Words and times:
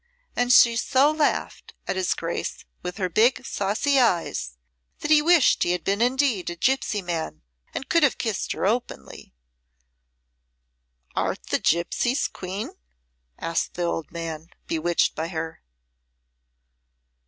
And 0.35 0.51
she 0.51 0.75
so 0.77 1.11
laughed 1.11 1.75
at 1.87 1.95
his 1.95 2.15
Grace 2.15 2.65
with 2.81 2.97
her 2.97 3.07
big, 3.07 3.45
saucy 3.45 3.99
eyes, 3.99 4.57
that 5.01 5.11
he 5.11 5.21
wished 5.21 5.61
he 5.61 5.73
had 5.73 5.83
been 5.83 6.01
indeed 6.01 6.49
a 6.49 6.55
gipsy 6.55 7.03
man 7.03 7.43
and 7.71 7.87
could 7.87 8.01
have 8.01 8.17
kissed 8.17 8.51
her 8.53 8.65
openly. 8.65 9.35
"Art 11.15 11.43
the 11.51 11.59
Gipsies' 11.59 12.27
queen?" 12.27 12.71
asked 13.37 13.75
the 13.75 13.83
old 13.83 14.11
man, 14.11 14.47
bewitched 14.65 15.13
by 15.13 15.27
her. 15.27 15.61